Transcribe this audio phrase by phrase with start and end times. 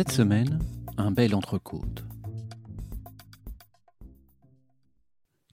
[0.00, 0.58] Cette semaine,
[0.96, 2.06] un bel entrecôte.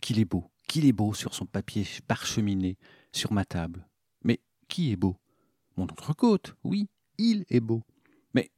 [0.02, 2.78] Qu'il est beau, qu'il est beau sur son papier parcheminé,
[3.12, 3.86] sur ma table.
[4.23, 4.40] Mais
[4.70, 5.18] qui est beau?
[5.76, 6.88] Mon entrecôte, oui,
[7.18, 7.84] il est beau.
[8.34, 8.50] Mais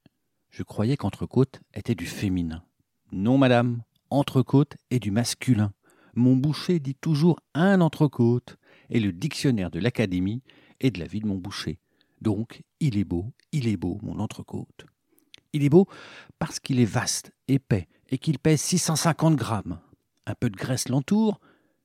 [0.52, 2.64] je croyais qu'entrecôte était du féminin.
[3.12, 3.82] Non, madame,
[4.12, 5.74] entrecôte est du masculin.
[6.14, 8.58] Mon boucher dit toujours un entrecôte,
[8.92, 10.44] et le dictionnaire de l'Académie
[10.82, 11.80] est de la vie de mon boucher.
[12.22, 14.86] Donc, il est beau, il est beau, mon entrecôte.
[15.54, 15.88] Il est beau
[16.38, 19.80] parce qu'il est vaste, épais, et qu'il pèse 650 grammes.
[20.26, 21.40] Un peu de graisse l'entoure,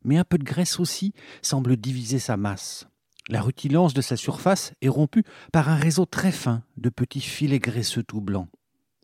[0.04, 2.86] mais un peu de graisse aussi semble diviser sa masse.
[3.28, 7.58] La rutilance de sa surface est rompue par un réseau très fin de petits filets
[7.58, 8.50] graisseux tout blancs.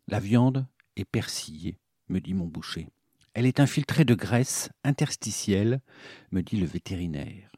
[0.08, 2.88] La viande est persillée, me dit mon boucher.
[3.32, 5.80] Elle est infiltrée de graisse interstitielle,
[6.32, 7.50] me dit le vétérinaire.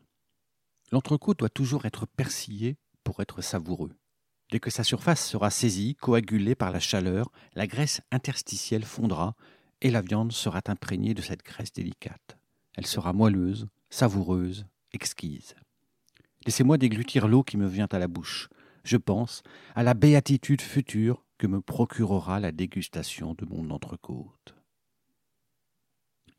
[0.93, 3.93] L'entrecôte doit toujours être persillé pour être savoureux.
[4.53, 9.35] Dès que sa surface sera saisie, coagulée par la chaleur, la graisse interstitielle fondra
[9.81, 12.37] et la viande sera imprégnée de cette graisse délicate.
[12.75, 15.55] Elle sera moelleuse, savoureuse, exquise.
[16.45, 18.51] Laissez-moi déglutir l'eau qui me vient à la bouche.
[18.85, 19.43] Je pense
[19.75, 24.55] à la béatitude future que me procurera la dégustation de mon entrecôte.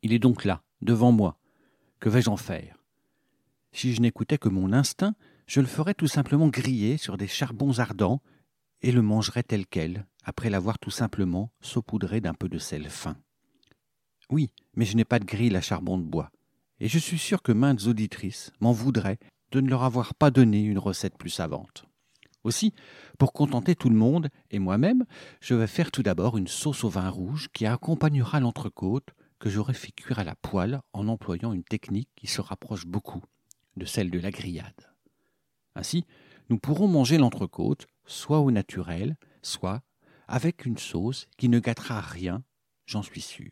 [0.02, 1.36] Il est donc là, devant moi.
[1.98, 2.78] Que vais-je en faire?
[3.72, 5.16] Si je n'écoutais que mon instinct,
[5.46, 8.22] je le ferais tout simplement griller sur des charbons ardents
[8.82, 13.16] et le mangerais tel quel, après l'avoir tout simplement saupoudré d'un peu de sel fin.
[14.30, 16.30] Oui, mais je n'ai pas de grille à charbon de bois,
[16.80, 19.18] et je suis sûr que maintes auditrices m'en voudraient
[19.52, 21.86] de ne leur avoir pas donné une recette plus savante.
[22.42, 22.74] Aussi,
[23.18, 25.06] pour contenter tout le monde et moi-même,
[25.40, 29.74] je vais faire tout d'abord une sauce au vin rouge qui accompagnera l'entrecôte que j'aurai
[29.74, 33.22] fait cuire à la poêle en employant une technique qui se rapproche beaucoup
[33.76, 34.93] de celle de la grillade.
[35.76, 36.04] Ainsi,
[36.50, 39.82] nous pourrons manger l'entrecôte soit au naturel, soit
[40.28, 42.42] avec une sauce qui ne gâtera rien,
[42.86, 43.50] j'en suis sûr.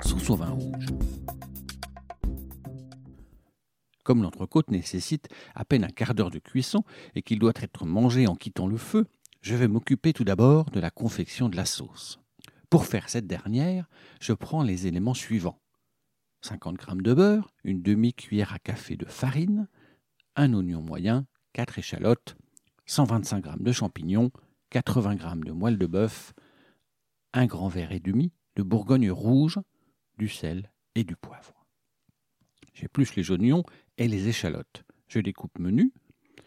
[0.00, 0.86] Sauce au vin rouge.
[4.04, 6.82] Comme l'entrecôte nécessite à peine un quart d'heure de cuisson
[7.14, 9.06] et qu'il doit être mangé en quittant le feu,
[9.42, 12.18] je vais m'occuper tout d'abord de la confection de la sauce.
[12.70, 13.88] Pour faire cette dernière,
[14.20, 15.60] je prends les éléments suivants.
[16.48, 19.68] 50 g de beurre, une demi-cuillère à café de farine,
[20.34, 22.36] un oignon moyen, 4 échalotes,
[22.86, 24.30] 125 g de champignons,
[24.70, 26.32] 80 g de moelle de bœuf,
[27.34, 29.58] un grand verre et demi de bourgogne rouge,
[30.16, 31.66] du sel et du poivre.
[32.72, 33.62] J'épluche les oignons
[33.98, 34.84] et les échalotes.
[35.06, 35.92] Je les coupe menus.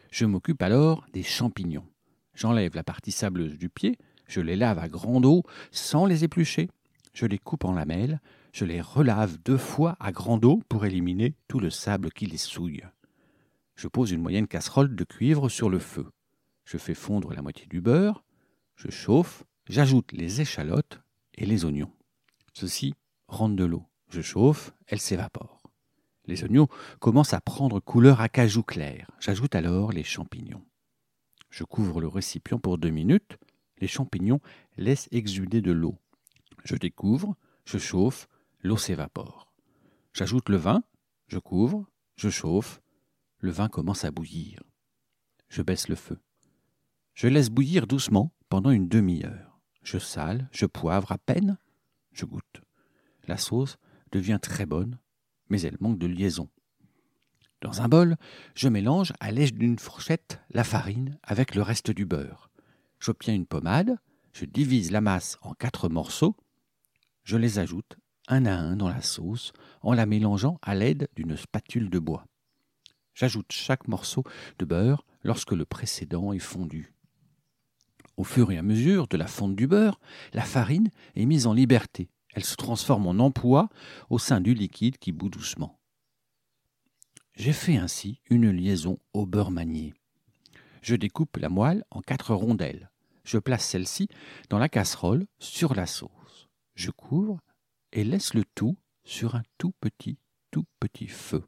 [0.09, 1.87] Je m'occupe alors des champignons.
[2.33, 6.69] J'enlève la partie sableuse du pied, je les lave à grande eau sans les éplucher.
[7.13, 8.19] Je les coupe en lamelles,
[8.51, 12.37] je les relave deux fois à grande eau pour éliminer tout le sable qui les
[12.37, 12.83] souille.
[13.75, 16.09] Je pose une moyenne casserole de cuivre sur le feu.
[16.65, 18.23] Je fais fondre la moitié du beurre,
[18.75, 21.01] je chauffe, j'ajoute les échalotes
[21.35, 21.91] et les oignons.
[22.53, 22.93] Ceci
[23.27, 23.85] rentre de l'eau.
[24.09, 25.61] Je chauffe, elle s'évapore.
[26.25, 26.67] Les oignons
[26.99, 29.09] commencent à prendre couleur acajou clair.
[29.19, 30.63] J'ajoute alors les champignons.
[31.49, 33.37] Je couvre le récipient pour deux minutes,
[33.79, 34.39] les champignons
[34.77, 35.97] laissent exuder de l'eau.
[36.63, 37.35] Je découvre,
[37.65, 38.27] je chauffe,
[38.63, 39.51] l'eau s'évapore.
[40.13, 40.83] J'ajoute le vin,
[41.27, 41.85] je couvre,
[42.15, 42.81] je chauffe,
[43.39, 44.61] le vin commence à bouillir.
[45.49, 46.19] Je baisse le feu.
[47.13, 49.59] Je laisse bouillir doucement pendant une demi-heure.
[49.83, 51.57] Je sale, je poivre à peine,
[52.11, 52.61] je goûte.
[53.27, 53.77] La sauce
[54.11, 54.99] devient très bonne,
[55.49, 56.49] mais elle manque de liaison.
[57.61, 58.17] Dans un bol,
[58.55, 62.49] je mélange à l'aide d'une fourchette la farine avec le reste du beurre.
[62.99, 63.97] J'obtiens une pommade,
[64.33, 66.35] je divise la masse en quatre morceaux,
[67.23, 67.97] je les ajoute
[68.31, 69.51] un à un dans la sauce
[69.81, 72.25] en la mélangeant à l'aide d'une spatule de bois.
[73.13, 74.23] J'ajoute chaque morceau
[74.57, 76.93] de beurre lorsque le précédent est fondu.
[78.17, 79.99] Au fur et à mesure de la fonte du beurre,
[80.33, 82.09] la farine est mise en liberté.
[82.33, 83.69] Elle se transforme en empois
[84.09, 85.77] au sein du liquide qui bout doucement.
[87.35, 89.93] J'ai fait ainsi une liaison au beurre manié.
[90.81, 92.89] Je découpe la moelle en quatre rondelles.
[93.23, 94.07] Je place celle-ci
[94.49, 96.49] dans la casserole sur la sauce.
[96.75, 97.39] Je couvre
[97.91, 100.17] et laisse le tout sur un tout petit,
[100.51, 101.45] tout petit feu,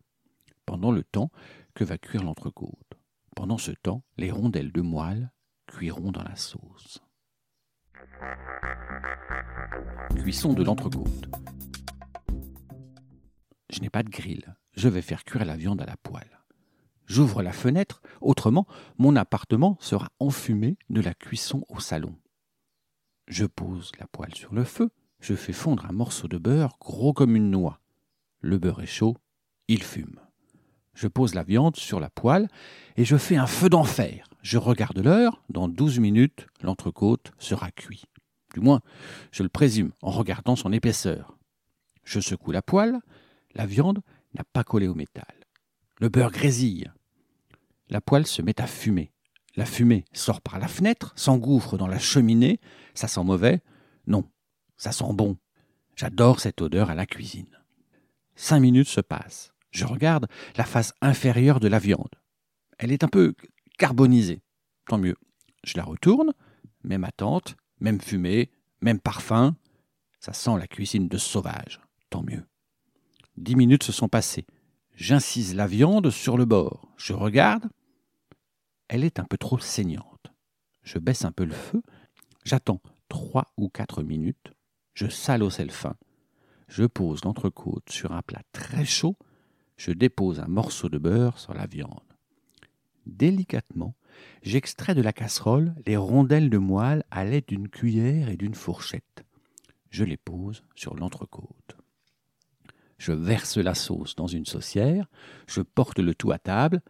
[0.66, 1.32] pendant le temps
[1.74, 2.94] que va cuire l'entrecôte.
[3.36, 5.32] Pendant ce temps, les rondelles de moelle
[5.68, 7.02] cuiront dans la sauce.
[10.16, 11.30] Cuisson de l'entrecôte.
[13.70, 14.46] Je n'ai pas de grille.
[14.74, 16.40] Je vais faire cuire la viande à la poêle.
[17.06, 18.68] J'ouvre la fenêtre, autrement
[18.98, 22.16] mon appartement sera enfumé de la cuisson au salon.
[23.28, 24.90] Je pose la poêle sur le feu,
[25.24, 27.80] je fais fondre un morceau de beurre gros comme une noix.
[28.42, 29.16] Le beurre est chaud,
[29.70, 30.20] il fume.
[30.96, 32.50] Je pose la viande sur la poêle
[32.98, 34.28] et je fais un feu d'enfer.
[34.42, 38.04] Je regarde l'heure, dans douze minutes, l'entrecôte sera cuit.
[38.54, 38.82] Du moins,
[39.32, 41.38] je le présume en regardant son épaisseur.
[42.04, 43.00] Je secoue la poêle,
[43.56, 44.02] la viande
[44.36, 45.34] n'a pas collé au métal.
[46.02, 46.92] Le beurre grésille.
[47.90, 49.14] La poêle se met à fumer.
[49.56, 52.60] La fumée sort par la fenêtre, s'engouffre dans la cheminée.
[52.94, 53.62] Ça sent mauvais
[54.06, 54.26] Non,
[54.84, 55.38] ça sent bon.
[55.96, 57.58] J'adore cette odeur à la cuisine.
[58.36, 59.54] Cinq minutes se passent.
[59.72, 60.28] Je regarde
[60.58, 62.14] la face inférieure de la viande.
[62.80, 63.34] Elle est un peu
[63.78, 64.42] carbonisée.
[64.88, 65.16] Tant mieux.
[65.64, 66.34] Je la retourne.
[66.84, 68.52] Même attente, même fumée,
[68.82, 69.56] même parfum.
[70.20, 71.80] Ça sent la cuisine de sauvage.
[72.10, 72.44] Tant mieux.
[73.38, 74.46] Dix minutes se sont passées.
[74.96, 76.94] J'incise la viande sur le bord.
[76.98, 77.70] Je regarde.
[78.90, 80.34] Elle est un peu trop saignante.
[80.82, 81.82] Je baisse un peu le feu.
[82.44, 84.54] J'attends trois ou quatre minutes.
[84.94, 85.96] Je sale au sel fin.
[86.68, 89.16] Je pose l'entrecôte sur un plat très chaud.
[89.78, 92.02] Je dépose un morceau de beurre sur la viande.
[93.06, 93.96] Délicatement,
[94.44, 99.26] j'extrais de la casserole les rondelles de moelle à l'aide d'une cuillère et d'une fourchette.
[99.90, 101.78] Je les pose sur l'entrecôte.
[102.98, 105.08] Je verse la sauce dans une saucière,
[105.48, 106.82] je porte le tout à table,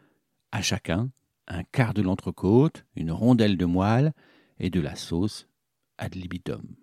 [0.52, 1.10] à chacun
[1.48, 4.14] un quart de l'entrecôte, une rondelle de moelle
[4.60, 5.48] et de la sauce
[5.98, 6.76] ad libitum.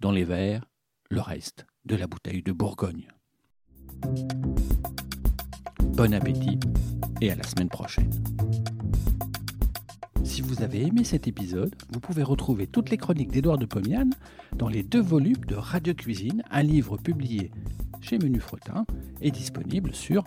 [0.00, 0.64] Dans les verres,
[1.10, 3.08] le reste de la bouteille de Bourgogne.
[5.94, 6.60] Bon appétit
[7.20, 8.10] et à la semaine prochaine.
[10.22, 14.10] Si vous avez aimé cet épisode, vous pouvez retrouver toutes les chroniques d'Édouard de Pomian
[14.54, 17.50] dans les deux volumes de Radio Cuisine, un livre publié
[18.02, 18.84] chez Menu Fretin
[19.22, 20.24] est disponible sur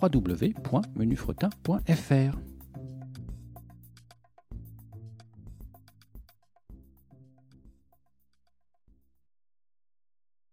[0.00, 2.53] www.menufretin.fr.